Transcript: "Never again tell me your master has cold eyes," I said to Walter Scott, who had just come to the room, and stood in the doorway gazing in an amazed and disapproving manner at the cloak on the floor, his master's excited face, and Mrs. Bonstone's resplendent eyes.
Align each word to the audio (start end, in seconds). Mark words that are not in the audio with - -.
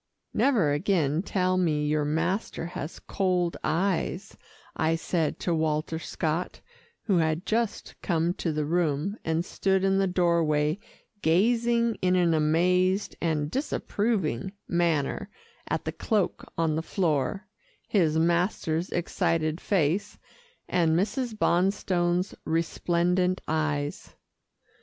"Never 0.33 0.71
again 0.71 1.21
tell 1.21 1.57
me 1.57 1.85
your 1.85 2.05
master 2.05 2.65
has 2.65 2.97
cold 2.99 3.55
eyes," 3.63 4.35
I 4.75 4.95
said 4.95 5.37
to 5.41 5.53
Walter 5.53 5.99
Scott, 5.99 6.59
who 7.03 7.17
had 7.17 7.45
just 7.45 7.93
come 8.01 8.33
to 8.33 8.51
the 8.51 8.65
room, 8.65 9.17
and 9.23 9.45
stood 9.45 9.83
in 9.83 9.99
the 9.99 10.07
doorway 10.07 10.79
gazing 11.21 11.99
in 12.01 12.15
an 12.15 12.33
amazed 12.33 13.15
and 13.21 13.51
disapproving 13.51 14.53
manner 14.67 15.29
at 15.69 15.85
the 15.85 15.91
cloak 15.91 16.51
on 16.57 16.75
the 16.75 16.81
floor, 16.81 17.47
his 17.87 18.17
master's 18.17 18.89
excited 18.89 19.61
face, 19.61 20.17
and 20.67 20.97
Mrs. 20.97 21.37
Bonstone's 21.37 22.33
resplendent 22.43 23.39
eyes. 23.47 24.15